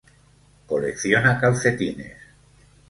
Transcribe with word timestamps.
Colecciona 0.71 1.35
calcetines. 1.45 2.19